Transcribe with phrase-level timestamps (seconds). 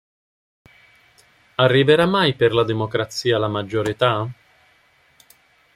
[1.67, 4.27] Arriverà mai per la democrazia la maggiore età?